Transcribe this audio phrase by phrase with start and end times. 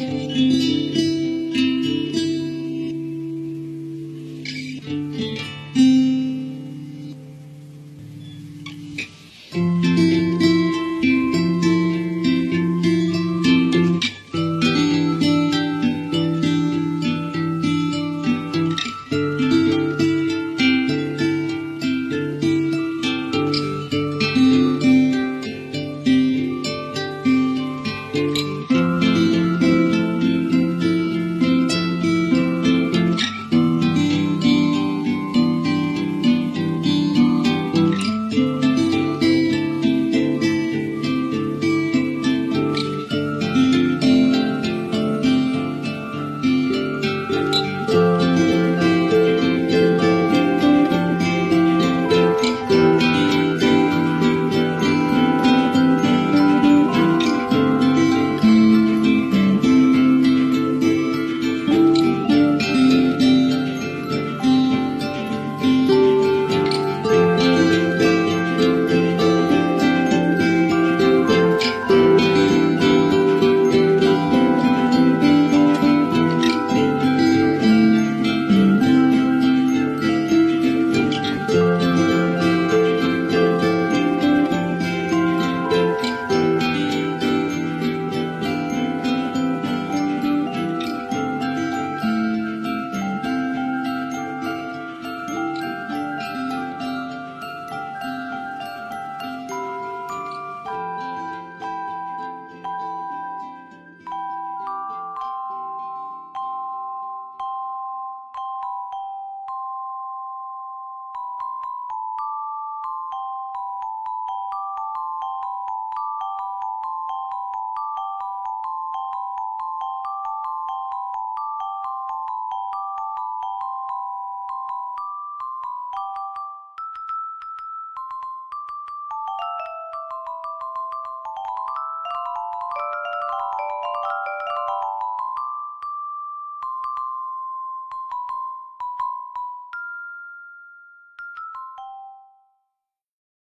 [0.00, 0.53] Música